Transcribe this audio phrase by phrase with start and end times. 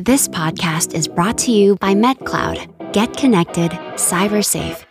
[0.00, 2.92] This podcast is brought to you by MetCloud.
[2.92, 4.86] Get connected, cyber safe.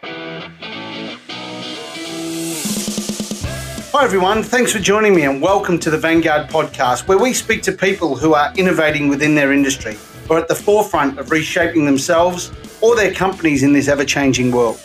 [3.94, 4.44] Hi, everyone.
[4.44, 8.18] Thanks for joining me and welcome to the Vanguard podcast, where we speak to people
[8.18, 9.96] who are innovating within their industry
[10.30, 12.52] or at the forefront of reshaping themselves
[12.82, 14.78] or their companies in this ever changing world.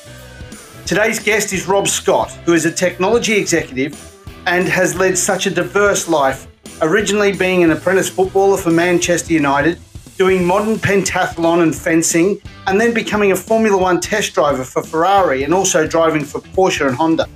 [0.87, 3.99] Today's guest is Rob Scott, who is a technology executive
[4.47, 6.47] and has led such a diverse life,
[6.81, 9.81] originally being an apprentice footballer for Manchester United,
[10.19, 15.45] doing modern pentathlon and fencing, and then becoming a Formula One test driver for Ferrari
[15.45, 17.29] and also driving for Porsche and Honda.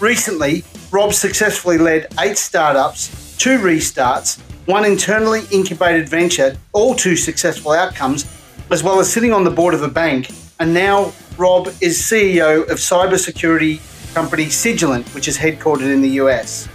[0.00, 7.72] Recently, Rob successfully led eight startups, two restarts, one internally incubated venture, all two successful
[7.72, 8.26] outcomes,
[8.70, 10.30] as well as sitting on the board of a bank.
[10.60, 13.80] And now Rob is CEO of cybersecurity
[14.14, 16.68] company Cygilant, which is headquartered in the US.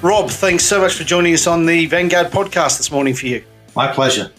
[0.00, 3.44] Rob, thanks so much for joining us on the Vanguard podcast this morning for you.
[3.74, 4.30] My pleasure.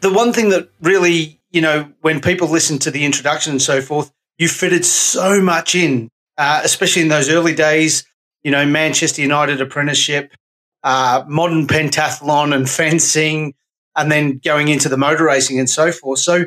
[0.00, 3.80] The one thing that really, you know, when people listen to the introduction and so
[3.80, 8.04] forth, you fitted so much in, uh, especially in those early days,
[8.42, 10.32] you know, Manchester United apprenticeship,
[10.82, 13.54] uh, modern pentathlon and fencing,
[13.96, 16.20] and then going into the motor racing and so forth.
[16.20, 16.46] So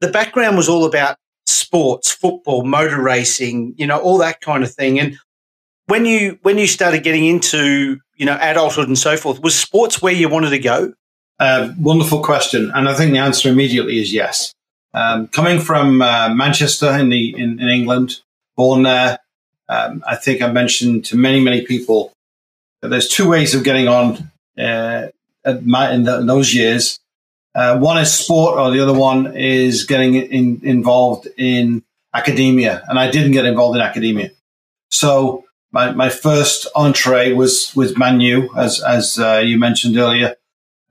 [0.00, 4.72] the background was all about sports, football, motor racing, you know, all that kind of
[4.72, 4.98] thing.
[4.98, 5.18] And
[5.86, 10.00] when you when you started getting into you know adulthood and so forth, was sports
[10.00, 10.94] where you wanted to go?
[11.40, 14.52] Uh, wonderful question, and I think the answer immediately is yes.
[14.92, 18.20] Um, coming from uh, Manchester in the in, in England,
[18.56, 19.18] born there,
[19.68, 22.12] um, I think I mentioned to many many people
[22.82, 25.08] that there's two ways of getting on uh,
[25.62, 26.98] my, in, the, in, those years.
[27.54, 31.82] Uh, one is sport, or the other one is getting in, involved in
[32.14, 32.84] academia.
[32.88, 34.30] And I didn't get involved in academia.
[34.90, 40.36] So my, my first entree was with Manu, as, as uh, you mentioned earlier,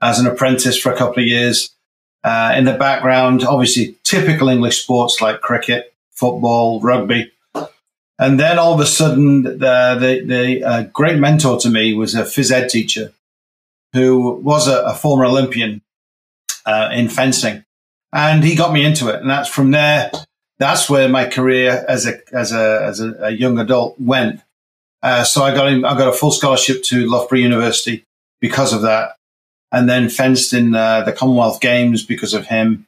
[0.00, 1.74] as an apprentice for a couple of years.
[2.22, 7.32] Uh, in the background, obviously typical English sports like cricket, football, rugby.
[8.18, 12.14] And then all of a sudden, the, the, the uh, great mentor to me was
[12.14, 13.12] a phys ed teacher
[13.94, 15.80] who was a, a former Olympian
[16.66, 17.64] uh, in fencing.
[18.12, 19.20] And he got me into it.
[19.20, 20.10] And that's from there,
[20.58, 24.42] that's where my career as a, as a, as a, a young adult went.
[25.02, 28.04] Uh, so I got in, I got a full scholarship to Loughborough University
[28.40, 29.16] because of that.
[29.72, 32.86] And then fenced in uh, the Commonwealth Games because of him.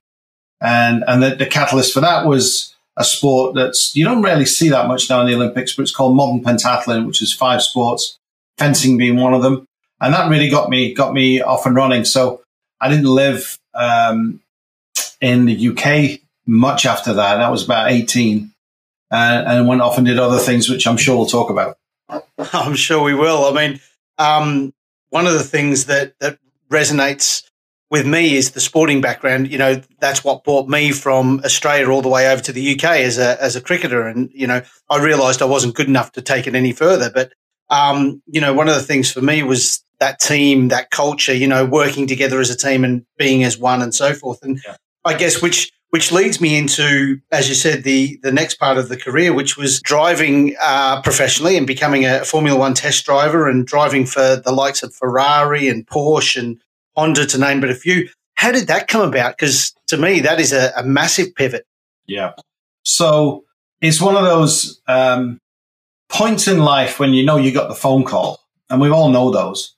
[0.60, 4.69] And, and the, the catalyst for that was a sport that's, you don't really see
[4.69, 8.19] that much now in the Olympics, but it's called modern pentathlon, which is five sports,
[8.59, 9.66] fencing being one of them.
[10.00, 12.04] And that really got me, got me off and running.
[12.04, 12.43] So
[12.81, 14.41] I didn't live um,
[15.20, 17.37] in the UK much after that.
[17.37, 18.53] That was about 18
[19.10, 21.78] uh, and went off and did other things, which I'm sure we'll talk about.
[22.53, 23.44] I'm sure we will.
[23.44, 23.81] I mean,
[24.19, 24.75] um,
[25.10, 26.38] one of the things that, that
[26.72, 27.44] resonates
[27.91, 29.53] with me is the sporting background.
[29.53, 32.84] You know, that's what brought me from Australia all the way over to the UK
[32.84, 34.06] as a, as a cricketer.
[34.06, 37.11] And, you know, I realized I wasn't good enough to take it any further.
[37.11, 37.32] But,
[37.69, 41.47] um, you know, one of the things for me was that team, that culture, you
[41.47, 44.43] know, working together as a team and being as one and so forth.
[44.43, 44.77] And yeah.
[45.05, 48.89] I guess which which leads me into, as you said, the the next part of
[48.89, 53.67] the career, which was driving uh, professionally and becoming a Formula One test driver and
[53.67, 56.59] driving for the likes of Ferrari and Porsche and
[56.97, 58.09] Honda, to name but a few.
[58.37, 59.37] How did that come about?
[59.37, 61.67] Because to me, that is a, a, massive pivot.
[62.07, 62.33] Yeah.
[62.85, 63.45] So
[63.83, 65.39] it's one of those um,
[66.09, 69.31] points in life when you know you got the phone call, and we all know
[69.31, 69.77] those.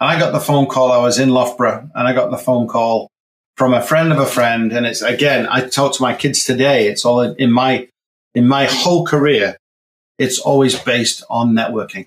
[0.00, 0.90] I got the phone call.
[0.90, 3.11] I was in Loughborough and I got the phone call
[3.56, 4.72] from a friend of a friend.
[4.72, 6.88] And it's again, I talk to my kids today.
[6.88, 7.88] It's all in my,
[8.34, 9.56] in my whole career.
[10.18, 12.06] It's always based on networking.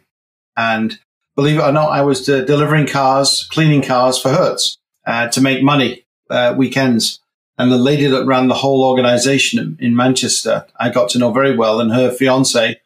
[0.58, 1.00] And
[1.36, 5.64] believe it or not, I was delivering cars, cleaning cars for Hertz uh, to make
[5.64, 7.20] money uh, weekends.
[7.58, 11.56] And the lady that ran the whole organization in Manchester, I got to know very
[11.56, 11.80] well.
[11.80, 12.80] And her fiance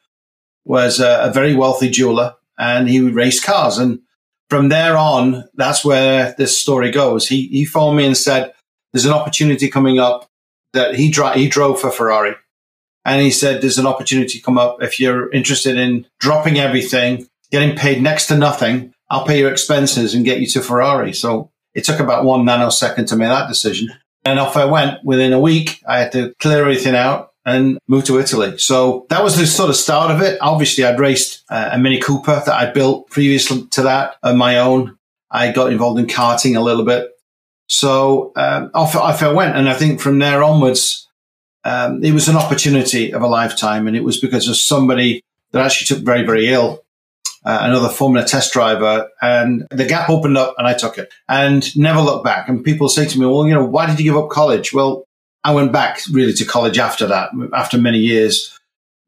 [0.65, 3.77] was a, a very wealthy jeweler and he raced cars.
[3.77, 4.01] And
[4.49, 7.27] from there on, that's where this story goes.
[7.27, 8.53] He, he phoned me and said,
[8.91, 10.27] there's an opportunity coming up
[10.73, 12.35] that he, he drove for Ferrari.
[13.05, 14.81] And he said, there's an opportunity come up.
[14.81, 20.13] If you're interested in dropping everything, getting paid next to nothing, I'll pay your expenses
[20.13, 21.13] and get you to Ferrari.
[21.13, 23.89] So it took about one nanosecond to make that decision.
[24.25, 25.03] And off I went.
[25.03, 28.57] Within a week, I had to clear everything out and moved to Italy.
[28.57, 30.37] So that was the sort of start of it.
[30.41, 34.57] Obviously, I'd raced uh, a Mini Cooper that I'd built previous to that on my
[34.57, 34.97] own.
[35.31, 37.11] I got involved in karting a little bit.
[37.67, 39.55] So um, off, off I went.
[39.55, 41.07] And I think from there onwards,
[41.63, 43.87] um, it was an opportunity of a lifetime.
[43.87, 46.83] And it was because of somebody that actually took very, very ill
[47.45, 51.75] uh, another Formula test driver, and the gap opened up, and I took it, and
[51.77, 52.49] never looked back.
[52.49, 55.05] And people say to me, "Well, you know, why did you give up college?" Well,
[55.43, 58.59] I went back really to college after that, after many years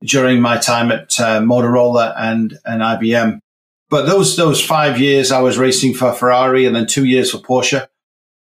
[0.03, 3.39] during my time at uh, Motorola and and IBM.
[3.89, 7.37] But those those five years I was racing for Ferrari, and then two years for
[7.37, 7.87] Porsche.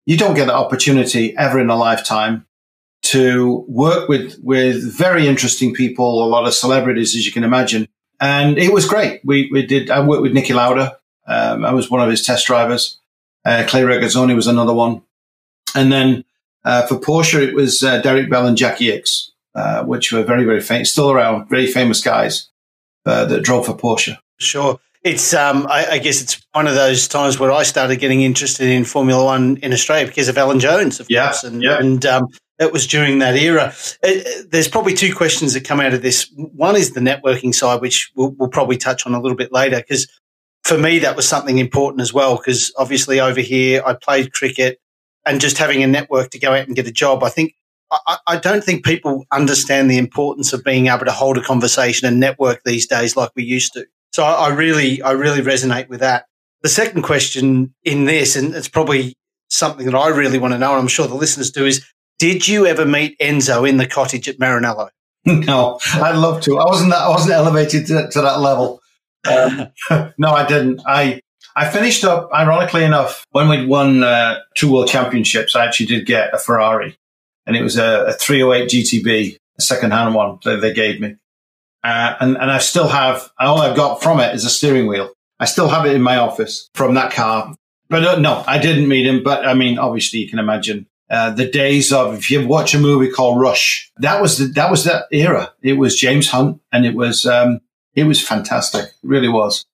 [0.05, 2.45] You don't get the opportunity ever in a lifetime
[3.03, 7.87] to work with with very interesting people, a lot of celebrities, as you can imagine,
[8.19, 9.21] and it was great.
[9.23, 9.89] We we did.
[9.89, 10.97] I worked with Niki Lauda.
[11.27, 12.99] Um, I was one of his test drivers.
[13.45, 15.03] Uh, Clay Regazzoni was another one,
[15.75, 16.25] and then
[16.65, 20.43] uh, for Porsche it was uh, Derek Bell and Jackie Ickx, uh, which were very
[20.43, 22.49] very famous, still around, very famous guys
[23.05, 24.17] uh, that drove for Porsche.
[24.39, 24.79] Sure.
[25.03, 28.67] It's, um, I, I, guess it's one of those times where I started getting interested
[28.67, 31.45] in Formula One in Australia because of Alan Jones, of yeah, course.
[31.45, 31.79] And, yeah.
[31.79, 32.27] and um,
[32.59, 33.73] it was during that era.
[34.03, 36.29] It, uh, there's probably two questions that come out of this.
[36.35, 39.77] One is the networking side, which we'll, we'll probably touch on a little bit later,
[39.77, 40.07] because
[40.63, 42.35] for me, that was something important as well.
[42.35, 44.81] Because obviously, over here, I played cricket
[45.27, 47.23] and just having a network to go out and get a job.
[47.23, 47.53] I think
[47.91, 52.07] I, I don't think people understand the importance of being able to hold a conversation
[52.07, 53.85] and network these days like we used to.
[54.11, 56.25] So I, I really, I really resonate with that.
[56.63, 59.15] The second question in this, and it's probably
[59.49, 61.85] something that I really want to know, and I'm sure the listeners do, is
[62.19, 64.89] did you ever meet Enzo in the cottage at Maranello?
[65.25, 66.57] No, I'd love to.
[66.57, 68.79] I wasn't that, I wasn't elevated to, to that level.
[69.29, 69.67] Um,
[70.17, 70.79] no, I didn't.
[70.87, 71.19] I
[71.57, 75.55] I finished up, ironically enough, when we'd won uh, two world championships.
[75.55, 76.95] I actually did get a Ferrari,
[77.47, 81.15] and it was a, a 308 GTB, a second-hand one that they gave me.
[81.83, 85.11] Uh, and and I still have all I've got from it is a steering wheel.
[85.39, 87.55] I still have it in my office from that car.
[87.89, 89.23] But uh, no, I didn't meet him.
[89.23, 92.79] But I mean, obviously, you can imagine uh, the days of if you watch a
[92.79, 95.53] movie called Rush, that was the, that was that era.
[95.63, 97.61] It was James Hunt, and it was um,
[97.95, 98.85] it was fantastic.
[98.85, 99.65] It really was.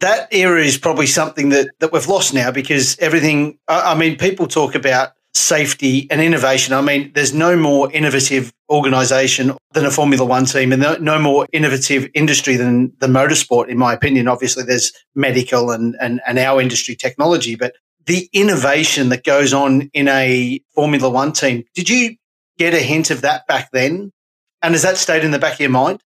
[0.00, 3.58] That era is probably something that that we've lost now because everything.
[3.68, 6.74] I, I mean, people talk about safety and innovation.
[6.74, 11.46] I mean, there's no more innovative organization than a Formula One team and no, more
[11.52, 14.28] innovative industry than the motorsport, in my opinion.
[14.28, 17.74] Obviously, there's medical and, and, and our industry technology, but
[18.06, 21.64] the innovation that goes on in a Formula One team.
[21.74, 22.16] Did you
[22.58, 24.12] get a hint of that back then?
[24.62, 26.00] And has that stayed in the back of your mind?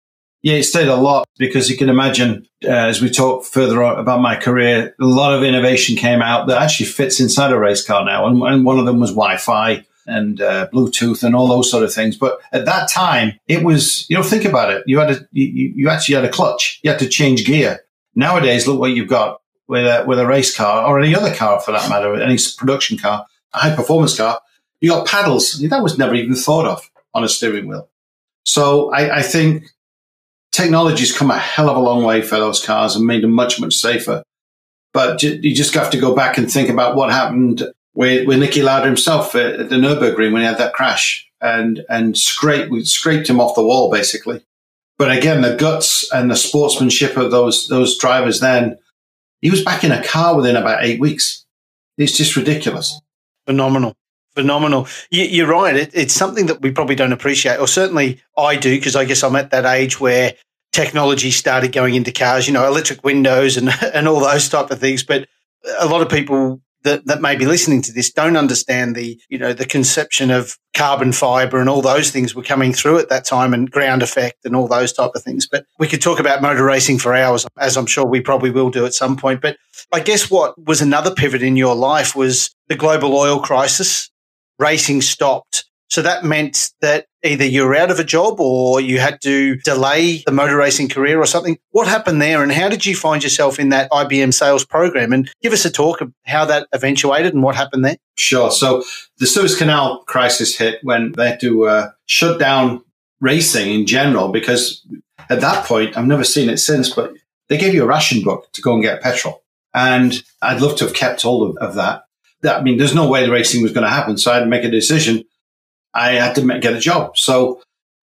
[0.42, 4.20] Yeah, it stayed a lot because you can imagine uh, as we talk further about
[4.20, 8.04] my career, a lot of innovation came out that actually fits inside a race car
[8.04, 8.26] now.
[8.26, 11.82] And, and one of them was Wi Fi and uh, Bluetooth and all those sort
[11.82, 12.16] of things.
[12.16, 14.84] But at that time, it was, you know, think about it.
[14.86, 16.78] You had a, you, you actually had a clutch.
[16.84, 17.80] You had to change gear.
[18.14, 21.60] Nowadays, look what you've got with a, with a race car or any other car
[21.60, 24.40] for that matter, any production car, a high performance car,
[24.80, 25.58] you got paddles.
[25.68, 27.88] That was never even thought of on a steering wheel.
[28.44, 29.64] So I, I think
[30.56, 33.60] technology's come a hell of a long way for those cars and made them much,
[33.60, 34.22] much safer.
[34.92, 37.62] But you just have to go back and think about what happened
[37.94, 42.16] with, with Niki Lauda himself at the Nürburgring when he had that crash and, and
[42.16, 44.42] scraped, we scraped him off the wall basically.
[44.98, 48.78] But again, the guts and the sportsmanship of those, those drivers then
[49.42, 51.44] he was back in a car within about eight weeks.
[51.98, 52.98] It's just ridiculous.
[53.46, 53.94] Phenomenal.
[54.34, 54.88] Phenomenal.
[55.10, 55.76] You, are right.
[55.76, 59.22] It, it's something that we probably don't appreciate, or certainly I do, because I guess
[59.22, 60.34] I'm at that age where
[60.76, 64.78] technology started going into cars, you know, electric windows and, and all those type of
[64.78, 65.02] things.
[65.02, 65.26] But
[65.80, 69.38] a lot of people that, that may be listening to this don't understand the, you
[69.38, 73.24] know, the conception of carbon fiber and all those things were coming through at that
[73.24, 75.48] time and ground effect and all those type of things.
[75.50, 78.70] But we could talk about motor racing for hours, as I'm sure we probably will
[78.70, 79.40] do at some point.
[79.40, 79.56] But
[79.92, 84.10] I guess what was another pivot in your life was the global oil crisis.
[84.58, 88.98] Racing stopped so that meant that either you were out of a job or you
[88.98, 91.58] had to delay the motor racing career or something.
[91.70, 95.12] What happened there and how did you find yourself in that IBM sales program?
[95.12, 97.96] And give us a talk of how that eventuated and what happened there.
[98.16, 98.50] Sure.
[98.50, 98.82] So
[99.18, 102.82] the Suez Canal crisis hit when they had to uh, shut down
[103.20, 104.86] racing in general because
[105.28, 107.12] at that point, I've never seen it since, but
[107.48, 109.42] they gave you a ration book to go and get petrol.
[109.74, 112.04] And I'd love to have kept hold of, of that.
[112.42, 112.60] that.
[112.60, 114.16] I mean, there's no way the racing was going to happen.
[114.16, 115.24] So I had to make a decision
[115.96, 117.16] I had to get a job.
[117.16, 117.62] So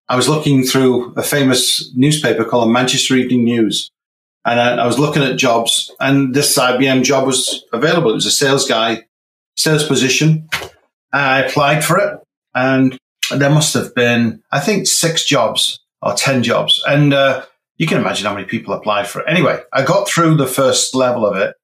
[0.09, 3.91] I was looking through a famous newspaper called the Manchester Evening News.
[4.45, 8.11] And I, I, was looking at jobs and this IBM job was available.
[8.11, 9.05] It was a sales guy,
[9.55, 10.49] sales position.
[11.13, 12.19] I applied for it
[12.53, 12.97] and
[13.33, 16.83] there must have been, I think six jobs or 10 jobs.
[16.85, 17.45] And, uh,
[17.77, 19.25] you can imagine how many people applied for it.
[19.29, 21.55] Anyway, I got through the first level of it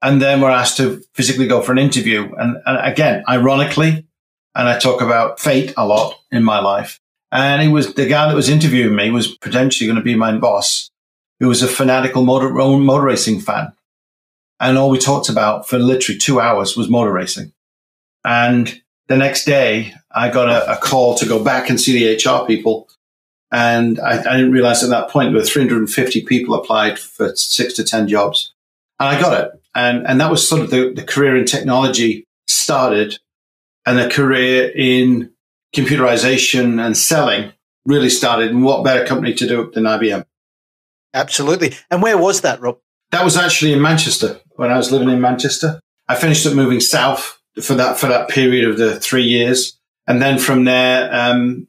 [0.00, 2.32] and then we're asked to physically go for an interview.
[2.38, 4.07] And, and again, ironically,
[4.58, 7.00] and I talk about fate a lot in my life.
[7.30, 10.36] And he was the guy that was interviewing me was potentially going to be my
[10.36, 10.90] boss.
[11.38, 13.72] who was a fanatical motor, motor racing fan.
[14.58, 17.52] And all we talked about for literally two hours was motor racing.
[18.24, 22.16] And the next day, I got a, a call to go back and see the
[22.16, 22.88] HR people.
[23.52, 27.74] And I, I, didn't realize at that point there were 350 people applied for six
[27.74, 28.52] to 10 jobs.
[28.98, 29.52] And I got it.
[29.76, 33.18] And, and that was sort of the, the career in technology started
[33.88, 35.32] and the career in
[35.74, 37.52] computerization and selling
[37.86, 38.50] really started.
[38.50, 40.26] And what better company to do it than IBM?
[41.14, 41.74] Absolutely.
[41.90, 42.78] And where was that, Rob?
[43.12, 45.80] That was actually in Manchester when I was living in Manchester.
[46.06, 50.20] I finished up moving south for that for that period of the three years, and
[50.20, 51.66] then from there, um,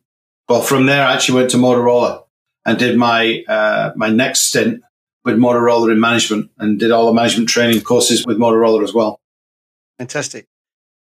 [0.49, 2.25] well, from there I actually went to Motorola
[2.65, 4.83] and did my uh, my next stint
[5.23, 9.21] with Motorola in management and did all the management training courses with Motorola as well.
[9.97, 10.47] Fantastic.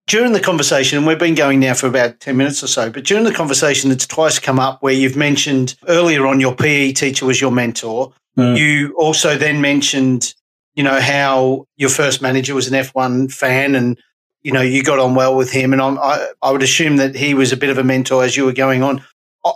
[0.08, 3.04] During the conversation, and we've been going now for about 10 minutes or so, but
[3.04, 7.26] during the conversation, it's twice come up where you've mentioned earlier on your PE teacher
[7.26, 8.14] was your mentor.
[8.38, 8.56] Mm.
[8.56, 10.34] You also then mentioned,
[10.74, 13.98] you know, how your first manager was an F1 fan and,
[14.40, 15.74] you know, you got on well with him.
[15.74, 18.34] And I'm, I, I would assume that he was a bit of a mentor as
[18.34, 19.04] you were going on.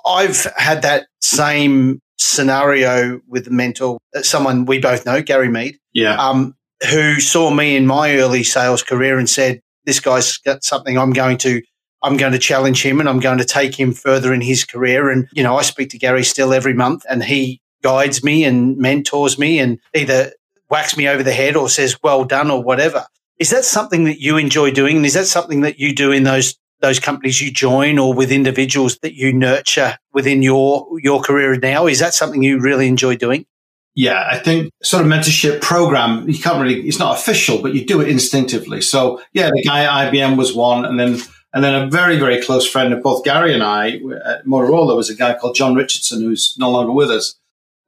[0.06, 5.78] I've had that same scenario with the mentor, uh, someone we both know, Gary Mead.
[5.94, 6.16] Yeah.
[6.16, 6.56] Um,
[6.90, 11.12] who saw me in my early sales career and said, this guy's got something I'm
[11.12, 11.62] going to
[12.02, 15.08] I'm going to challenge him and I'm going to take him further in his career.
[15.08, 18.76] And, you know, I speak to Gary still every month and he guides me and
[18.76, 20.32] mentors me and either
[20.68, 23.06] whacks me over the head or says, well done or whatever.
[23.38, 24.96] Is that something that you enjoy doing?
[24.96, 28.32] And is that something that you do in those those companies you join or with
[28.32, 31.86] individuals that you nurture within your your career now?
[31.86, 33.46] Is that something you really enjoy doing?
[33.94, 37.84] Yeah, I think sort of mentorship program, you can't really, it's not official, but you
[37.84, 38.80] do it instinctively.
[38.80, 40.84] So yeah, the guy at IBM was one.
[40.84, 41.18] And then,
[41.52, 45.10] and then a very, very close friend of both Gary and I at Motorola was
[45.10, 47.38] a guy called John Richardson, who's no longer with us.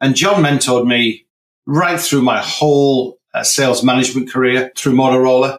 [0.00, 1.24] And John mentored me
[1.66, 5.56] right through my whole uh, sales management career through Motorola.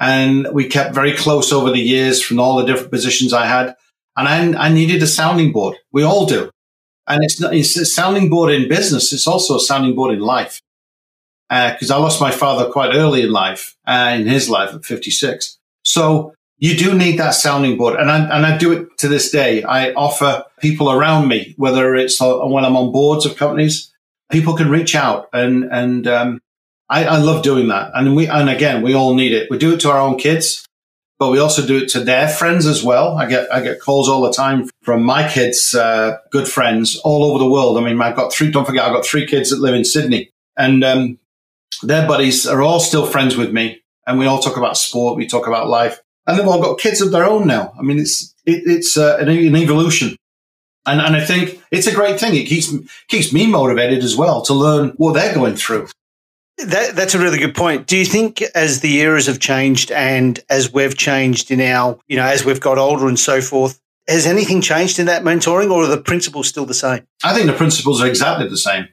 [0.00, 3.76] And we kept very close over the years from all the different positions I had.
[4.16, 5.76] And I, I needed a sounding board.
[5.92, 6.50] We all do.
[7.06, 9.12] And it's, not, it's a sounding board in business.
[9.12, 10.60] It's also a sounding board in life.
[11.48, 14.84] Because uh, I lost my father quite early in life, uh, in his life at
[14.84, 15.58] 56.
[15.82, 17.98] So you do need that sounding board.
[17.98, 19.62] And I, and I do it to this day.
[19.62, 23.92] I offer people around me, whether it's when I'm on boards of companies,
[24.30, 26.40] people can reach out and, and, um,
[26.88, 27.90] I, I love doing that.
[27.94, 29.50] And we, and again, we all need it.
[29.50, 30.66] We do it to our own kids
[31.22, 33.16] but we also do it to their friends as well.
[33.16, 37.22] I get I get calls all the time from my kids, uh, good friends all
[37.22, 37.78] over the world.
[37.78, 38.50] I mean, I've got three.
[38.50, 41.20] Don't forget, I've got three kids that live in Sydney, and um,
[41.84, 45.16] their buddies are all still friends with me, and we all talk about sport.
[45.16, 47.72] We talk about life, and they've all got kids of their own now.
[47.78, 50.16] I mean, it's it, it's uh, an, an evolution.
[50.84, 52.34] And, and I think it's a great thing.
[52.34, 52.74] It keeps
[53.06, 55.86] keeps me motivated as well to learn what they're going through.
[56.66, 57.86] That, that's a really good point.
[57.86, 62.16] Do you think as the eras have changed and as we've changed in our, you
[62.16, 65.84] know, as we've got older and so forth, has anything changed in that mentoring or
[65.84, 67.06] are the principles still the same?
[67.22, 68.88] I think the principles are exactly the same.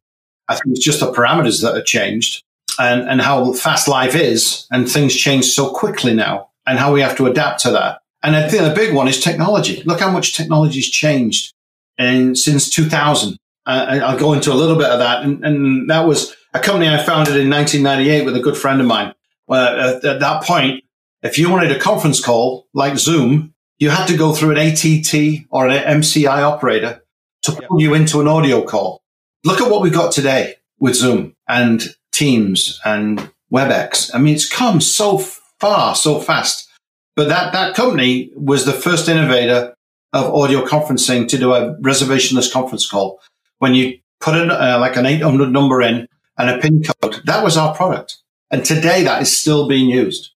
[0.47, 2.43] I think it's just the parameters that have changed
[2.79, 7.01] and, and how fast life is and things change so quickly now and how we
[7.01, 8.01] have to adapt to that.
[8.21, 9.81] And I think the big one is technology.
[9.83, 11.53] Look how much technology has changed
[11.97, 13.38] and since 2000.
[13.65, 15.23] Uh, I'll go into a little bit of that.
[15.23, 18.87] And, and that was a company I founded in 1998 with a good friend of
[18.87, 19.13] mine.
[19.45, 20.83] Where at, at that point,
[21.21, 25.45] if you wanted a conference call like Zoom, you had to go through an ATT
[25.49, 27.03] or an MCI operator
[27.43, 29.01] to pull you into an audio call.
[29.43, 34.13] Look at what we've got today with Zoom and Teams and WebEx.
[34.13, 36.69] I mean, it's come so far, so fast.
[37.15, 39.75] But that, that company was the first innovator
[40.13, 43.19] of audio conferencing to do a reservationless conference call.
[43.59, 46.07] When you put in uh, like an 800 number in
[46.39, 47.22] and a pin code.
[47.25, 48.17] That was our product.
[48.50, 50.31] And today that is still being used.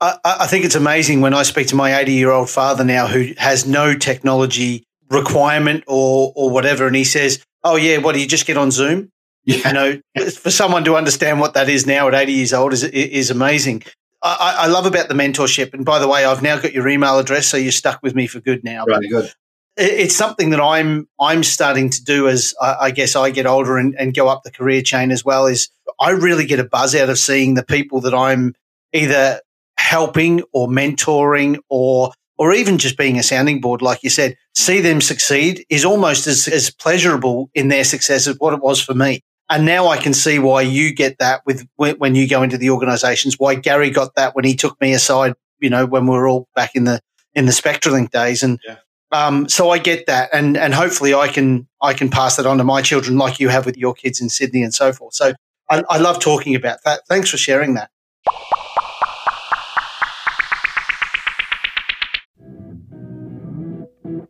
[0.00, 3.08] I, I think it's amazing when I speak to my 80 year old father now
[3.08, 6.86] who has no technology requirement or, or whatever.
[6.86, 9.10] And he says, Oh, yeah, what do you just get on Zoom?
[9.44, 9.68] Yeah.
[9.68, 12.84] You know, for someone to understand what that is now at 80 years old is,
[12.84, 13.82] is amazing.
[14.22, 15.74] I, I, love about the mentorship.
[15.74, 18.28] And by the way, I've now got your email address, so you're stuck with me
[18.28, 18.84] for good now.
[18.84, 19.32] Really good
[19.76, 23.94] it's something that I'm I'm starting to do as I, guess I get older and,
[23.98, 25.46] and, go up the career chain as well.
[25.46, 28.54] Is I really get a buzz out of seeing the people that I'm
[28.92, 29.40] either
[29.78, 34.80] helping or mentoring or or even just being a sounding board, like you said, see
[34.80, 38.94] them succeed is almost as, as pleasurable in their success as what it was for
[38.94, 39.20] me.
[39.48, 42.70] And now I can see why you get that with when you go into the
[42.70, 46.26] organizations, why Gary got that when he took me aside, you know, when we were
[46.26, 47.00] all back in the
[47.34, 48.42] in the Spectralink days.
[48.42, 48.76] And yeah
[49.12, 52.58] Um, so I get that, and and hopefully I can I can pass that on
[52.58, 55.14] to my children, like you have with your kids in Sydney and so forth.
[55.14, 55.34] So
[55.70, 57.06] I, I love talking about that.
[57.08, 57.90] Thanks for sharing that.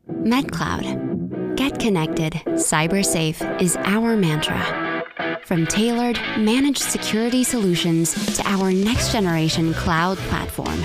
[0.09, 1.57] MetCloud.
[1.57, 5.03] Get connected, cyber safe is our mantra.
[5.45, 10.85] From tailored, managed security solutions to our next generation cloud platform,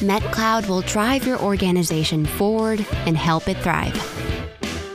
[0.00, 3.94] MetCloud will drive your organization forward and help it thrive.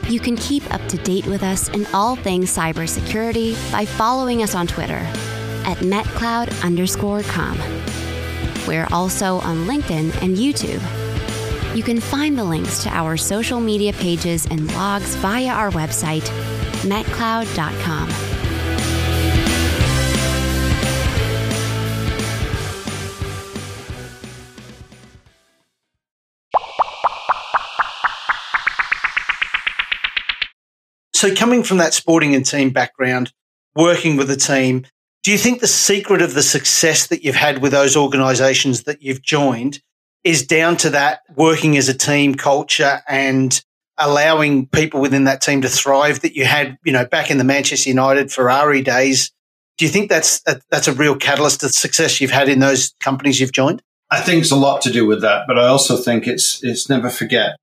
[0.08, 4.54] You can keep up to date with us in all things cybersecurity by following us
[4.54, 5.06] on Twitter
[5.64, 7.58] at MetCloud underscore com.
[8.66, 10.82] We're also on LinkedIn and YouTube
[11.74, 16.28] you can find the links to our social media pages and blogs via our website,
[16.82, 18.29] metcloud.com.
[31.20, 33.30] So, coming from that sporting and team background,
[33.76, 34.86] working with a team,
[35.22, 39.02] do you think the secret of the success that you've had with those organizations that
[39.02, 39.82] you've joined
[40.24, 43.62] is down to that working as a team culture and
[43.98, 47.44] allowing people within that team to thrive that you had, you know, back in the
[47.44, 49.30] Manchester United Ferrari days.
[49.76, 52.60] Do you think that's a, that's a real catalyst to the success you've had in
[52.60, 53.82] those companies you've joined?
[54.10, 56.88] I think it's a lot to do with that, but I also think it's it's
[56.88, 57.56] never forget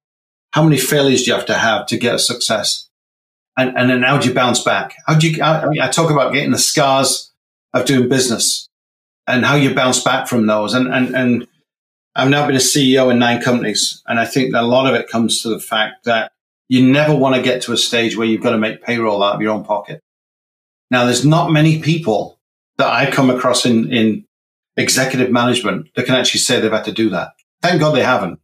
[0.52, 2.87] how many failures do you have to have to get a success,
[3.58, 4.96] and and then how do you bounce back?
[5.06, 5.42] How do you?
[5.42, 7.32] I mean, I talk about getting the scars
[7.74, 8.70] of doing business
[9.26, 11.48] and how you bounce back from those, and and and
[12.18, 14.02] I've now been a CEO in nine companies.
[14.08, 16.32] And I think that a lot of it comes to the fact that
[16.68, 19.36] you never want to get to a stage where you've got to make payroll out
[19.36, 20.02] of your own pocket.
[20.90, 22.40] Now, there's not many people
[22.78, 24.26] that I come across in, in
[24.78, 27.34] executive management that can actually say they've had to do that.
[27.62, 28.40] Thank God they haven't.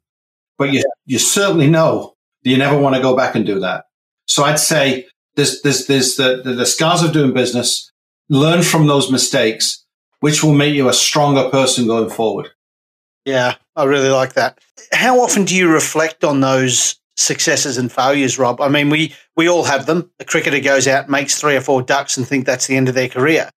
[0.59, 3.85] But you, you certainly know that you never want to go back and do that.
[4.25, 7.91] So I'd say there's, there's, there's the, the, the scars of doing business.
[8.29, 9.85] Learn from those mistakes,
[10.21, 12.49] which will make you a stronger person going forward.
[13.25, 14.59] Yeah, I really like that.
[14.91, 18.59] How often do you reflect on those successes and failures, Rob?
[18.59, 20.09] I mean, we we all have them.
[20.19, 22.95] A cricketer goes out, makes three or four ducks, and think that's the end of
[22.95, 23.49] their career.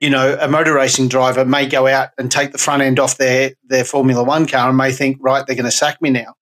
[0.00, 3.18] You know, a motor racing driver may go out and take the front end off
[3.18, 6.34] their their Formula One car and may think, right, they're going to sack me now.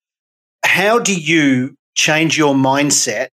[0.64, 3.28] How do you change your mindset?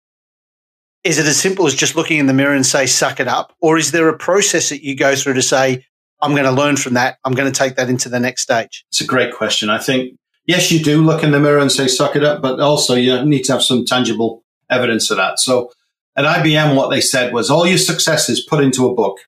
[1.05, 3.55] Is it as simple as just looking in the mirror and say, suck it up?
[3.61, 5.85] Or is there a process that you go through to say,
[6.19, 7.19] I'm going to learn from that.
[7.23, 8.83] I'm going to take that into the next stage?
[8.89, 9.69] It's a great question.
[9.69, 12.59] I think, yes, you do look in the mirror and say, suck it up, but
[12.59, 15.37] also you need to have some tangible evidence of that.
[15.37, 15.71] So
[16.15, 19.19] at IBM, what they said was all your successes put into a book.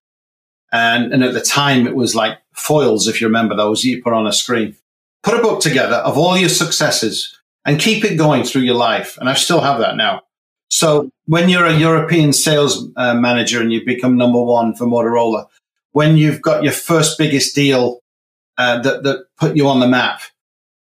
[0.72, 4.14] And, and at the time, it was like foils, if you remember those you put
[4.14, 4.76] on a screen.
[5.22, 9.16] Put a book together of all your successes and keep it going through your life.
[9.20, 10.24] And I still have that now.
[10.70, 15.48] So when you're a European sales uh, manager and you become number one for Motorola,
[15.92, 18.00] when you've got your first biggest deal
[18.58, 20.22] uh, that, that put you on the map,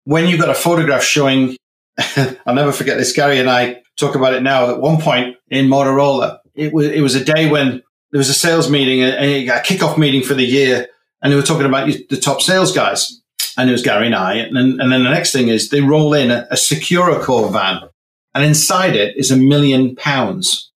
[0.04, 1.56] when you've got a photograph showing,
[2.46, 4.70] I'll never forget this, Gary and I talk about it now.
[4.70, 8.34] At one point in Motorola, it was, it was a day when there was a
[8.34, 10.88] sales meeting, a, a kickoff meeting for the year,
[11.22, 13.20] and they were talking about the top sales guys.
[13.56, 14.34] And it was Gary and I.
[14.34, 17.88] And then, and then the next thing is they roll in a, a Securicor van,
[18.34, 20.70] and inside it is a million pounds.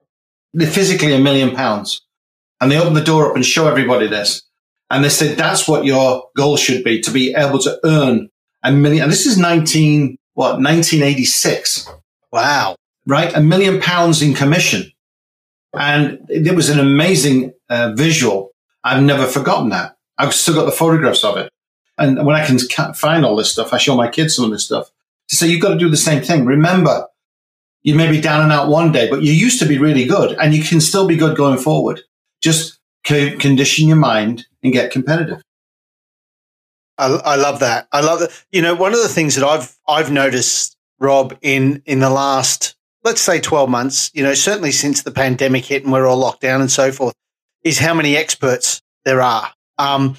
[0.59, 2.03] Physically a million pounds.
[2.61, 4.43] And they open the door up and show everybody this.
[4.91, 8.29] And they said, that's what your goal should be to be able to earn
[8.63, 9.05] a million.
[9.05, 11.89] And this is 19, what, 1986.
[12.31, 12.77] Wow.
[13.07, 13.35] Right?
[13.35, 14.93] A million pounds in commission.
[15.75, 18.51] And it was an amazing uh, visual.
[18.85, 19.97] I've never forgotten that.
[20.19, 21.51] I've still got the photographs of it.
[21.99, 22.59] And when I can
[22.95, 24.91] find all this stuff, I show my kids some of this stuff
[25.29, 26.45] to say, you've got to do the same thing.
[26.45, 27.07] Remember,
[27.83, 30.37] you may be down and out one day, but you used to be really good
[30.41, 32.01] and you can still be good going forward.
[32.41, 35.43] Just condition your mind and get competitive.
[36.99, 37.89] I, I love that.
[37.93, 38.31] I love that.
[38.53, 42.77] You know, one of the things that I've I've noticed, Rob, in in the last
[43.03, 46.43] let's say twelve months, you know, certainly since the pandemic hit and we're all locked
[46.43, 47.15] down and so forth,
[47.65, 49.51] is how many experts there are.
[49.79, 50.17] Um,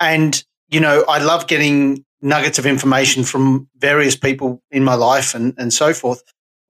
[0.00, 5.34] and you know, I love getting nuggets of information from various people in my life
[5.34, 6.22] and and so forth.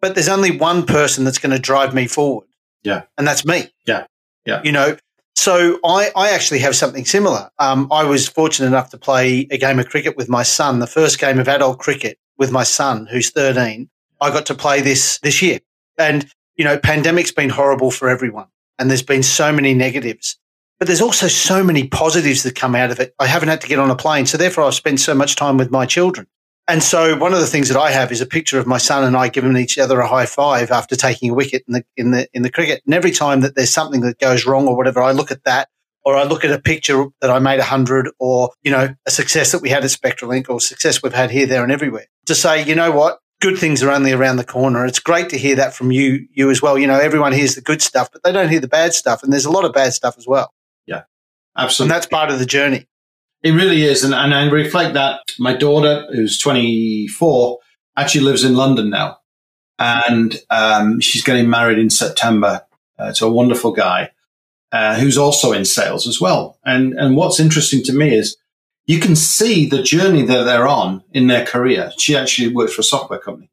[0.07, 2.47] But there's only one person that's going to drive me forward.
[2.85, 3.73] Yeah, and that's me.
[3.89, 4.07] Yeah.
[4.45, 4.63] Yeah.
[4.63, 4.97] You know,
[5.35, 7.51] so I, I actually have something similar.
[7.59, 10.87] Um, I was fortunate enough to play a game of cricket with my son, the
[10.87, 13.91] first game of adult cricket with my son, who's 13.
[14.21, 15.59] I got to play this this year.
[15.99, 18.47] And, you know, pandemic's been horrible for everyone.
[18.79, 20.39] And there's been so many negatives.
[20.79, 23.13] But there's also so many positives that come out of it.
[23.19, 24.27] I haven't had to get on a plane.
[24.27, 26.29] So therefore I've spent so much time with my children.
[26.69, 29.05] And so one of the things that I have is a picture of my son
[29.05, 32.11] and I giving each other a high five after taking a wicket in the in
[32.11, 32.83] the in the cricket.
[32.85, 35.69] And every time that there's something that goes wrong or whatever, I look at that
[36.05, 39.11] or I look at a picture that I made a hundred or, you know, a
[39.11, 42.35] success that we had at Spectralink or success we've had here, there and everywhere to
[42.35, 43.19] say, you know what?
[43.41, 44.87] Good things are only around the corner.
[44.87, 46.79] It's great to hear that from you, you as well.
[46.79, 49.23] You know, everyone hears the good stuff, but they don't hear the bad stuff.
[49.23, 50.53] And there's a lot of bad stuff as well.
[50.87, 51.03] Yeah,
[51.57, 51.93] absolutely.
[51.93, 52.87] And that's part of the journey.
[53.47, 54.03] It really is.
[54.03, 57.61] And, and I reflect that my daughter, who's 24,
[57.97, 59.19] actually lives in London now.
[59.79, 62.67] And um, she's getting married in September
[62.99, 64.11] uh, to a wonderful guy
[64.73, 66.59] uh, who's also in sales as well.
[66.65, 68.37] And, and what's interesting to me is
[68.85, 71.93] you can see the journey that they're on in their career.
[71.99, 73.53] She actually works for a software company.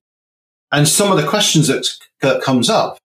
[0.71, 1.85] And some of the questions that,
[2.21, 2.97] that comes up,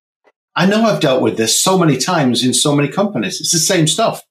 [0.56, 3.42] I know I've dealt with this so many times in so many companies.
[3.42, 4.22] It's the same stuff.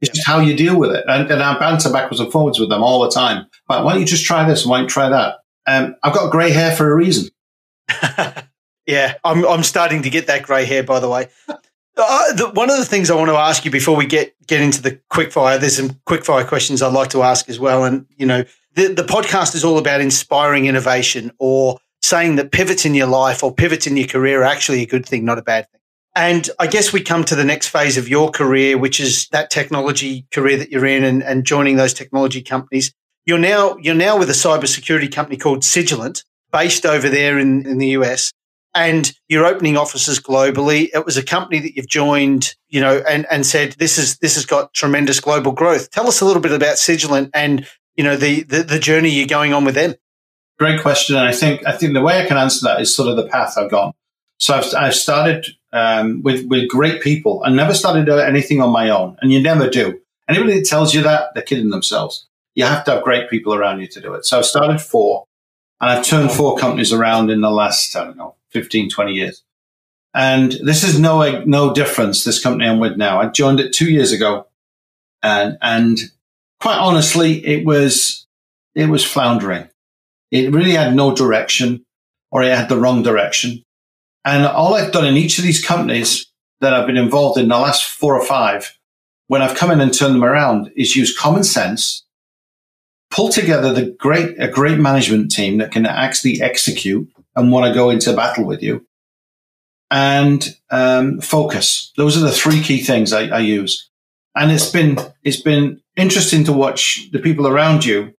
[0.00, 1.04] It's just how you deal with it.
[1.08, 3.46] And, and I banter backwards and forwards with them all the time.
[3.66, 4.66] But why don't you just try this?
[4.66, 5.36] Why don't you try that?
[5.66, 7.30] Um, I've got grey hair for a reason.
[8.86, 11.28] yeah, I'm, I'm starting to get that grey hair, by the way.
[11.48, 14.60] Uh, the, one of the things I want to ask you before we get get
[14.60, 17.84] into the quickfire, there's some quickfire questions I'd like to ask as well.
[17.84, 22.84] And you know, the the podcast is all about inspiring innovation or saying that pivots
[22.84, 25.42] in your life or pivots in your career are actually a good thing, not a
[25.42, 25.80] bad thing.
[26.16, 29.50] And I guess we come to the next phase of your career, which is that
[29.50, 32.90] technology career that you're in and, and joining those technology companies.
[33.26, 37.76] You're now you're now with a cybersecurity company called Cygilant, based over there in, in
[37.76, 38.32] the US.
[38.74, 40.88] And you're opening offices globally.
[40.94, 44.36] It was a company that you've joined, you know, and, and said this is this
[44.36, 45.90] has got tremendous global growth.
[45.90, 49.26] Tell us a little bit about Cygilant and you know the, the, the journey you're
[49.26, 49.94] going on with them.
[50.58, 51.16] Great question.
[51.16, 53.28] And I think I think the way I can answer that is sort of the
[53.28, 53.92] path I've gone.
[54.38, 57.42] So I've, I've started um, with with great people.
[57.44, 60.00] I never started anything on my own, and you never do.
[60.28, 62.26] Anybody that tells you that, they're kidding themselves.
[62.54, 64.24] You have to have great people around you to do it.
[64.24, 65.26] So I've started four,
[65.80, 69.42] and I've turned four companies around in the last I don't know 15, 20 years.
[70.14, 72.24] And this is no no difference.
[72.24, 74.46] This company I'm with now, I joined it two years ago,
[75.22, 75.98] and and
[76.60, 78.26] quite honestly, it was
[78.74, 79.68] it was floundering.
[80.30, 81.84] It really had no direction,
[82.30, 83.62] or it had the wrong direction.
[84.26, 86.26] And all I've done in each of these companies
[86.60, 88.76] that I've been involved in the last four or five,
[89.28, 92.04] when I've come in and turned them around, is use common sense,
[93.08, 97.74] pull together the great, a great management team that can actually execute and want to
[97.74, 98.84] go into battle with you
[99.92, 101.92] and um, focus.
[101.96, 103.88] Those are the three key things I, I use.
[104.34, 108.12] And it's been, it's been interesting to watch the people around you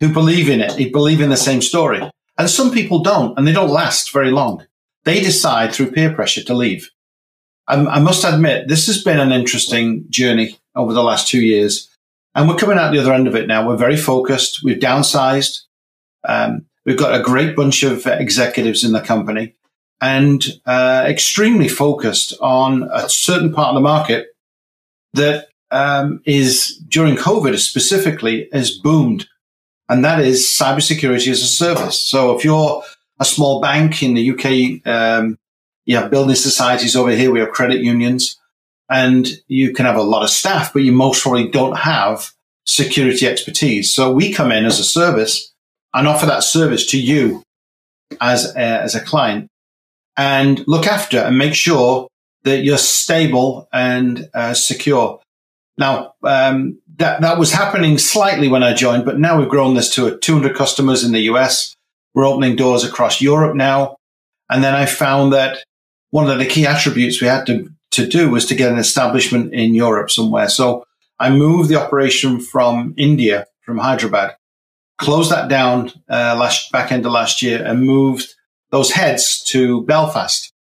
[0.00, 2.10] who believe in it, who believe in the same story.
[2.36, 4.66] And some people don't, and they don't last very long
[5.04, 6.90] they decide through peer pressure to leave.
[7.66, 11.90] I, I must admit, this has been an interesting journey over the last two years.
[12.34, 13.66] And we're coming out the other end of it now.
[13.66, 14.62] We're very focused.
[14.64, 15.60] We've downsized.
[16.28, 19.54] Um, we've got a great bunch of executives in the company
[20.00, 24.28] and uh, extremely focused on a certain part of the market
[25.12, 29.28] that um, is during COVID specifically has boomed,
[29.88, 32.00] and that is cybersecurity as a service.
[32.00, 32.82] So if you're
[33.20, 34.86] a small bank in the UK.
[34.86, 35.38] Um,
[35.84, 37.30] you have building societies over here.
[37.30, 38.38] We have credit unions
[38.90, 42.30] and you can have a lot of staff, but you most probably don't have
[42.66, 43.94] security expertise.
[43.94, 45.52] So we come in as a service
[45.92, 47.42] and offer that service to you
[48.20, 49.48] as a, as a client
[50.16, 52.08] and look after and make sure
[52.44, 55.20] that you're stable and uh, secure.
[55.76, 59.92] Now, um, that, that was happening slightly when I joined, but now we've grown this
[59.94, 61.73] to 200 customers in the US.
[62.14, 63.96] We're opening doors across Europe now.
[64.48, 65.58] And then I found that
[66.10, 69.52] one of the key attributes we had to, to do was to get an establishment
[69.52, 70.48] in Europe somewhere.
[70.48, 70.86] So
[71.18, 74.36] I moved the operation from India, from Hyderabad,
[74.98, 78.34] closed that down uh, last back end of last year, and moved
[78.70, 80.52] those heads to Belfast.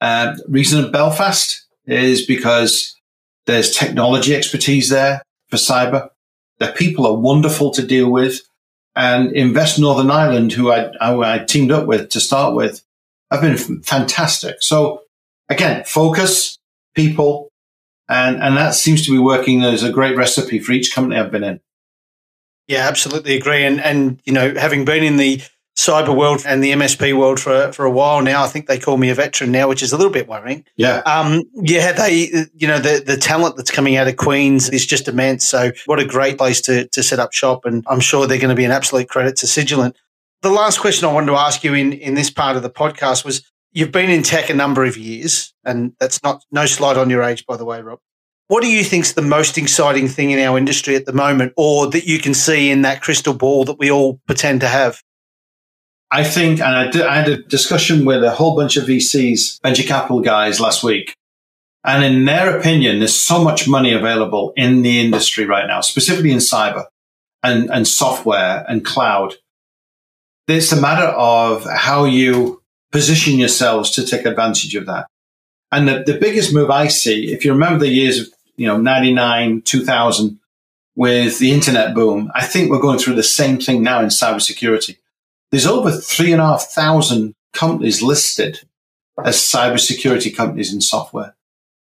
[0.00, 2.96] Uh, reason of Belfast is because
[3.46, 6.10] there's technology expertise there for cyber.
[6.58, 8.40] The people are wonderful to deal with
[8.98, 12.82] and Invest Northern Ireland, who I, who I teamed up with to start with,
[13.30, 14.56] have been fantastic.
[14.60, 15.02] So
[15.48, 16.58] again, focus,
[16.96, 17.48] people,
[18.08, 21.30] and, and that seems to be working as a great recipe for each company I've
[21.30, 21.60] been in.
[22.66, 23.64] Yeah, absolutely agree.
[23.64, 25.42] And, and, you know, having been in the
[25.78, 28.42] cyber world and the MSP world for for a while now.
[28.42, 30.64] I think they call me a veteran now, which is a little bit worrying.
[30.76, 31.02] Yeah.
[31.06, 35.06] Um, yeah, they, you know, the, the talent that's coming out of Queens is just
[35.06, 35.46] immense.
[35.46, 37.64] So what a great place to, to set up shop.
[37.64, 39.94] And I'm sure they're going to be an absolute credit to Cygilant.
[40.42, 43.24] The last question I wanted to ask you in, in this part of the podcast
[43.24, 47.08] was you've been in tech a number of years, and that's not no slide on
[47.08, 48.00] your age, by the way, Rob.
[48.48, 51.52] What do you think is the most exciting thing in our industry at the moment,
[51.56, 55.02] or that you can see in that crystal ball that we all pretend to have?
[56.10, 59.60] I think, and I, did, I had a discussion with a whole bunch of VCs,
[59.62, 61.14] venture capital guys last week.
[61.84, 66.32] And in their opinion, there's so much money available in the industry right now, specifically
[66.32, 66.86] in cyber
[67.42, 69.34] and, and software and cloud.
[70.48, 75.06] It's a matter of how you position yourselves to take advantage of that.
[75.70, 78.78] And the, the biggest move I see, if you remember the years of, you know,
[78.78, 80.38] 99, 2000
[80.96, 84.96] with the internet boom, I think we're going through the same thing now in cybersecurity.
[85.50, 88.60] There's over three and a half thousand companies listed
[89.24, 91.34] as cybersecurity companies in software.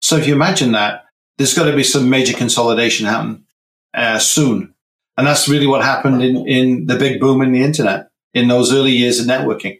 [0.01, 1.05] So if you imagine that,
[1.37, 3.45] there's got to be some major consolidation happen
[3.93, 4.73] uh, soon.
[5.17, 8.73] And that's really what happened in, in the big boom in the internet in those
[8.73, 9.79] early years of networking.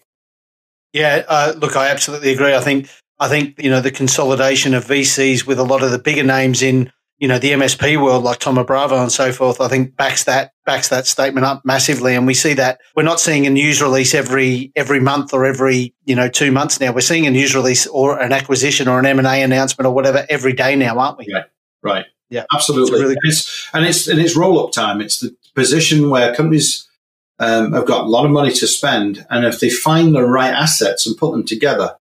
[0.92, 2.56] Yeah, uh, look, I absolutely agree.
[2.56, 6.00] I think I think you know the consolidation of VCs with a lot of the
[6.00, 9.60] bigger names in you know the MSP world, like Thoma Bravo and so forth.
[9.60, 13.20] I think backs that backs that statement up massively, and we see that we're not
[13.20, 16.94] seeing a news release every every month or every you know two months now.
[16.94, 19.94] We're seeing a news release or an acquisition or an M and A announcement or
[19.94, 21.28] whatever every day now, aren't we?
[21.32, 21.46] Right,
[21.84, 22.94] right, yeah, absolutely.
[22.94, 25.02] It's really and it's and it's and it's roll up time.
[25.02, 26.88] It's the position where companies
[27.40, 30.54] um, have got a lot of money to spend, and if they find the right
[30.54, 31.98] assets and put them together,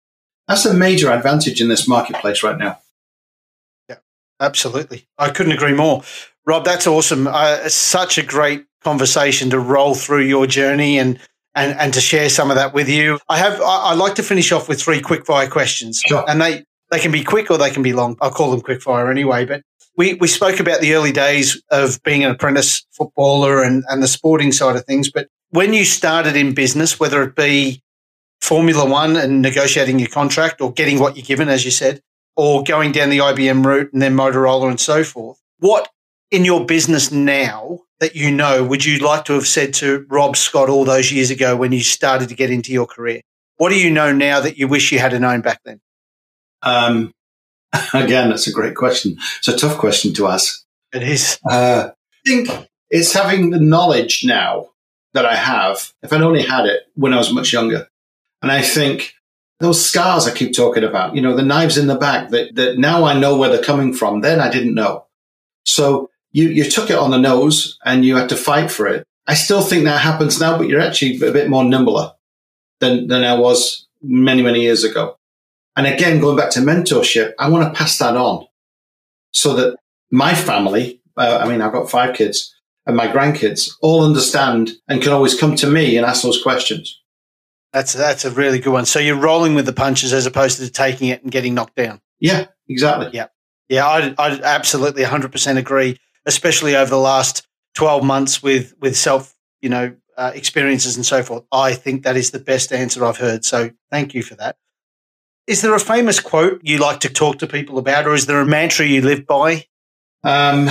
[0.49, 2.79] that's a major advantage in this marketplace right now.
[4.41, 5.07] Absolutely.
[5.19, 6.03] I couldn't agree more.
[6.47, 7.27] Rob, that's awesome.
[7.27, 11.19] Uh, such a great conversation to roll through your journey and
[11.55, 13.19] and and to share some of that with you.
[13.29, 16.25] I have I, I like to finish off with three quick fire questions, sure.
[16.29, 18.17] and they they can be quick or they can be long.
[18.21, 19.45] I'll call them quick fire anyway.
[19.47, 19.63] But
[19.97, 24.09] we we spoke about the early days of being an apprentice footballer and and the
[24.09, 25.11] sporting side of things.
[25.11, 27.83] But when you started in business, whether it be
[28.41, 32.03] Formula One and negotiating your contract or getting what you're given, as you said,
[32.37, 35.41] or going down the IBM route and then Motorola and so forth.
[35.59, 35.89] What
[36.31, 40.37] in your business now that you know would you like to have said to Rob
[40.37, 43.21] Scott all those years ago when you started to get into your career?
[43.57, 45.81] What do you know now that you wish you had known back then?
[46.63, 47.13] Um,
[47.95, 49.17] again, that's a great question.
[49.39, 50.65] It's a tough question to ask.
[50.93, 51.39] It is.
[51.49, 54.71] Uh, I think it's having the knowledge now
[55.13, 55.93] that I have.
[56.03, 57.89] If I'd only had it when I was much younger,
[58.43, 59.15] and I think
[59.65, 62.79] those scars I keep talking about, you know, the knives in the back that, that
[62.79, 64.21] now I know where they're coming from.
[64.21, 65.07] Then I didn't know.
[65.65, 69.07] So you, you took it on the nose and you had to fight for it.
[69.27, 72.13] I still think that happens now, but you're actually a bit more nimbler
[72.81, 75.19] than, than I was many, many years ago.
[75.77, 78.47] And again, going back to mentorship, I want to pass that on
[79.33, 79.77] so that
[80.11, 82.55] my family, uh, I mean, I've got five kids
[82.87, 87.01] and my grandkids all understand and can always come to me and ask those questions.
[87.75, 88.87] That's that's a really good one.
[88.87, 92.01] So you're rolling with the punches as opposed to taking it and getting knocked down.
[92.21, 93.11] Yeah, exactly.
[93.13, 93.27] Yeah,
[93.69, 95.99] yeah, I I absolutely 100 percent agree.
[96.25, 101.25] Especially over the last 12 months with with self you know uh, experiences and so
[101.25, 101.43] forth.
[101.51, 103.45] I think that is the best answer I've heard.
[103.45, 104.57] So thank you for that.
[105.49, 108.41] Is there a famous quote you like to talk to people about, or is there
[108.41, 109.67] a mantra you live by?
[110.23, 110.71] Um,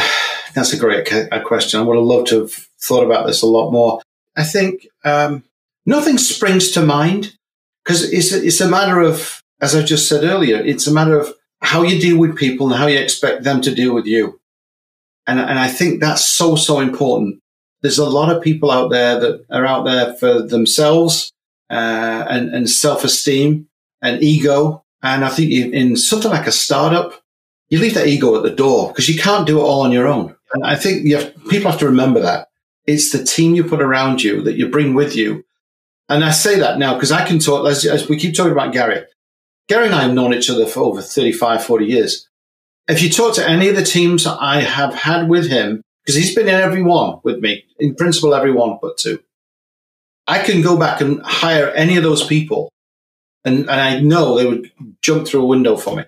[0.55, 1.09] that's a great
[1.43, 1.81] question.
[1.81, 3.99] I would have loved to have thought about this a lot more.
[4.37, 5.43] I think um,
[5.85, 7.37] nothing springs to mind
[7.83, 11.33] because it's it's a matter of, as I just said earlier, it's a matter of
[11.61, 14.39] how you deal with people and how you expect them to deal with you.
[15.25, 17.41] And, and I think that's so, so important.
[17.81, 21.31] There's a lot of people out there that are out there for themselves
[21.69, 23.67] uh, and, and self-esteem
[24.01, 24.83] and ego.
[25.01, 27.21] And I think in something like a startup,
[27.69, 30.07] you leave that ego at the door because you can't do it all on your
[30.07, 30.35] own.
[30.53, 32.49] And I think have, people have to remember that.
[32.85, 35.45] It's the team you put around you that you bring with you
[36.13, 38.71] and I say that now because I can talk, as, as, we keep talking about
[38.71, 39.03] Gary.
[39.67, 42.29] Gary and I have known each other for over 35, 40 years.
[42.87, 46.35] If you talk to any of the teams I have had with him, because he's
[46.35, 49.23] been in every one with me, in principle, every one but two,
[50.27, 52.71] I can go back and hire any of those people.
[53.45, 54.71] And, and I know they would
[55.01, 56.03] jump through a window for me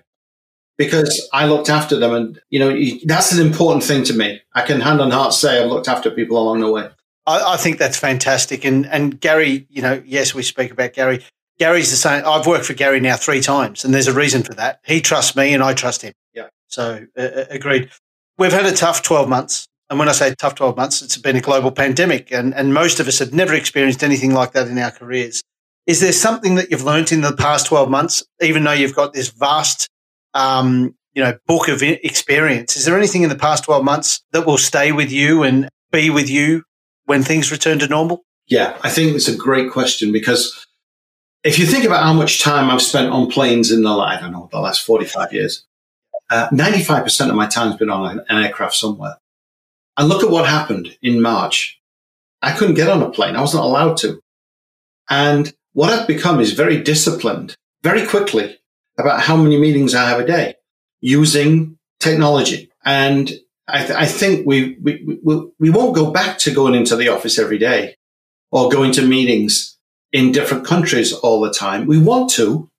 [0.78, 2.14] because I looked after them.
[2.14, 4.42] And, you know, that's an important thing to me.
[4.54, 6.90] I can hand on heart say I've looked after people along the way.
[7.26, 8.64] I, I, think that's fantastic.
[8.64, 11.24] And and Gary, you know, yes, we speak about Gary.
[11.58, 12.22] Gary's the same.
[12.26, 14.80] I've worked for Gary now three times, and there's a reason for that.
[14.84, 16.12] He trusts me, and I trust him.
[16.34, 16.48] Yeah.
[16.68, 17.90] So uh, uh agreed.
[18.38, 21.36] We've had a tough twelve months, and when I say tough twelve months, it's been
[21.36, 24.78] a global pandemic, and and most of us have never experienced anything like that in
[24.78, 25.42] our careers.
[25.86, 29.12] Is there something that you've learned in the past twelve months, even though you've got
[29.12, 29.88] this vast
[30.34, 32.76] um, you know, book of experience.
[32.76, 36.10] Is there anything in the past 12 months that will stay with you and be
[36.10, 36.62] with you
[37.06, 38.24] when things return to normal?
[38.46, 40.66] Yeah, I think it's a great question because
[41.42, 44.32] if you think about how much time I've spent on planes in the, I don't
[44.32, 45.64] know, the last 45 years,
[46.30, 49.16] uh, 95% of my time has been on an aircraft somewhere.
[49.96, 51.80] And look at what happened in March.
[52.42, 53.36] I couldn't get on a plane.
[53.36, 54.20] I wasn't allowed to.
[55.08, 58.58] And what I've become is very disciplined very quickly
[58.98, 60.56] about how many meetings I have a day
[61.00, 62.70] using technology.
[62.84, 63.32] And
[63.68, 67.08] I, th- I think we, we, we, we won't go back to going into the
[67.08, 67.96] office every day
[68.52, 69.76] or going to meetings
[70.12, 71.86] in different countries all the time.
[71.86, 72.70] We want to.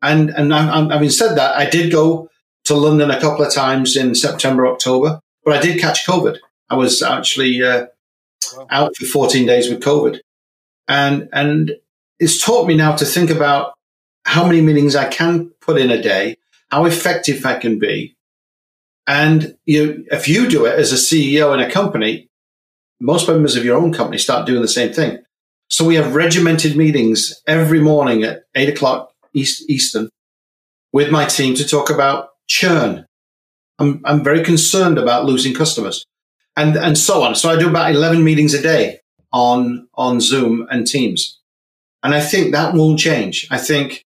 [0.00, 2.30] And, and having said that, I did go
[2.64, 6.38] to London a couple of times in September, October, but I did catch COVID.
[6.70, 7.86] I was actually uh,
[8.70, 10.20] out for 14 days with COVID.
[10.88, 11.72] And, and
[12.18, 13.74] it's taught me now to think about
[14.24, 16.36] how many meetings I can put in a day,
[16.70, 18.16] how effective I can be.
[19.06, 22.28] And you, if you do it as a CEO in a company,
[23.00, 25.18] most members of your own company start doing the same thing.
[25.68, 30.08] So we have regimented meetings every morning at eight o'clock East, Eastern
[30.92, 33.06] with my team to talk about churn.
[33.78, 36.04] I'm, I'm very concerned about losing customers
[36.56, 37.34] and, and so on.
[37.34, 39.00] So I do about 11 meetings a day
[39.32, 41.40] on, on Zoom and Teams.
[42.02, 43.48] And I think that won't change.
[43.50, 44.04] I think,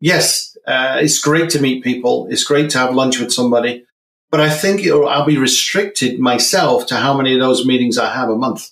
[0.00, 2.26] yes, uh, it's great to meet people.
[2.30, 3.84] It's great to have lunch with somebody,
[4.34, 8.28] but I think I'll be restricted myself to how many of those meetings I have
[8.28, 8.68] a month.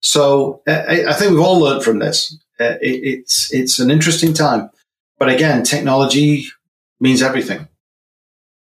[0.00, 2.38] So I, I think we've all learned from this.
[2.60, 4.70] Uh, it, it's, it's an interesting time,
[5.18, 6.46] but again, technology
[7.00, 7.66] means everything.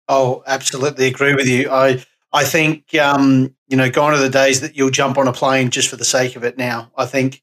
[0.08, 1.72] Oh, absolutely agree with you.
[1.72, 5.34] I, I think, um, you know, gone are the days that you'll jump on a
[5.34, 6.92] plane just for the sake of it now.
[6.96, 7.42] I think,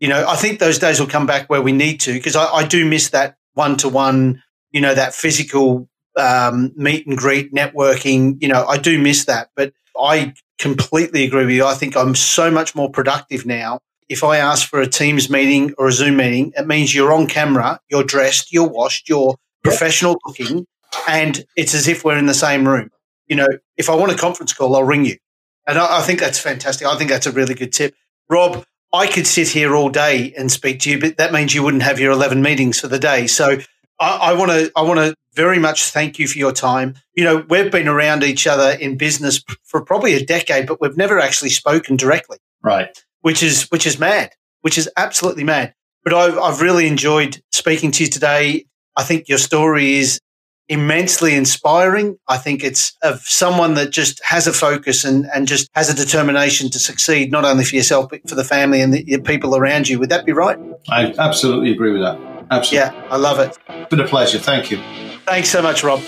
[0.00, 2.46] you know, I think those days will come back where we need to because I,
[2.46, 7.52] I do miss that one to one, you know, that physical um, meet and greet
[7.52, 8.40] networking.
[8.42, 11.64] You know, I do miss that, but I completely agree with you.
[11.64, 13.80] I think I'm so much more productive now.
[14.08, 17.26] If I ask for a Teams meeting or a Zoom meeting, it means you're on
[17.26, 20.66] camera, you're dressed, you're washed, you're professional looking,
[21.06, 22.90] and it's as if we're in the same room.
[23.26, 25.16] You know, if I want a conference call, I'll ring you.
[25.66, 26.86] And I, I think that's fantastic.
[26.86, 27.94] I think that's a really good tip.
[28.30, 31.62] Rob, I could sit here all day and speak to you, but that means you
[31.62, 33.26] wouldn't have your 11 meetings for the day.
[33.26, 33.58] So
[34.00, 36.94] I want to, I want to very much thank you for your time.
[37.14, 40.96] You know, we've been around each other in business for probably a decade, but we've
[40.96, 42.38] never actually spoken directly.
[42.62, 42.96] Right.
[43.22, 44.32] Which is, which is mad,
[44.62, 45.74] which is absolutely mad.
[46.04, 48.66] But I've, I've really enjoyed speaking to you today.
[48.96, 50.20] I think your story is
[50.68, 52.18] immensely inspiring.
[52.28, 55.94] I think it's of someone that just has a focus and, and just has a
[55.94, 59.88] determination to succeed, not only for yourself, but for the family and the, people around
[59.88, 59.98] you.
[59.98, 60.58] Would that be right?
[60.88, 62.27] I absolutely agree with that.
[62.50, 62.96] Absolutely.
[62.98, 63.58] Yeah, I love it.
[63.68, 64.38] It's been a pleasure.
[64.38, 64.78] Thank you.
[65.26, 66.00] Thanks so much, Rob.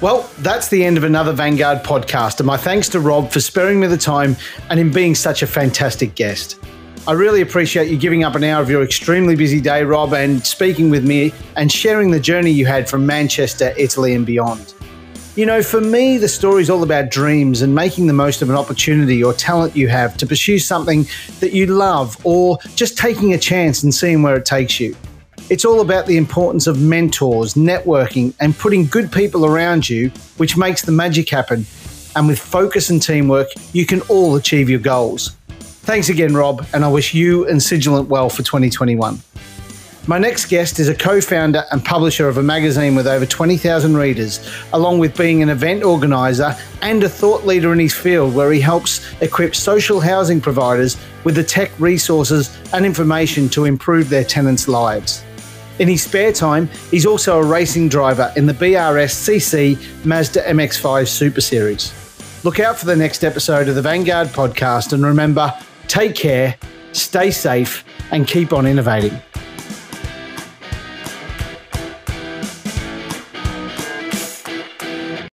[0.00, 3.80] Well, that's the end of another Vanguard podcast, and my thanks to Rob for sparing
[3.80, 4.36] me the time
[4.68, 6.60] and in being such a fantastic guest.
[7.08, 10.44] I really appreciate you giving up an hour of your extremely busy day, Rob, and
[10.44, 14.74] speaking with me and sharing the journey you had from Manchester, Italy, and beyond.
[15.36, 18.48] You know, for me, the story is all about dreams and making the most of
[18.48, 21.06] an opportunity or talent you have to pursue something
[21.40, 24.96] that you love or just taking a chance and seeing where it takes you.
[25.50, 30.56] It's all about the importance of mentors, networking, and putting good people around you, which
[30.56, 31.66] makes the magic happen.
[32.16, 35.36] And with focus and teamwork, you can all achieve your goals.
[35.50, 39.20] Thanks again, Rob, and I wish you and Cygilant well for 2021.
[40.08, 43.96] My next guest is a co founder and publisher of a magazine with over 20,000
[43.96, 48.52] readers, along with being an event organizer and a thought leader in his field where
[48.52, 54.22] he helps equip social housing providers with the tech resources and information to improve their
[54.22, 55.24] tenants' lives.
[55.80, 61.08] In his spare time, he's also a racing driver in the BRS CC Mazda MX5
[61.08, 61.92] Super Series.
[62.44, 65.52] Look out for the next episode of the Vanguard podcast and remember,
[65.88, 66.56] Take care,
[66.92, 69.20] stay safe, and keep on innovating.